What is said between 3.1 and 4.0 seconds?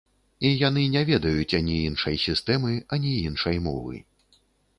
іншай мовы.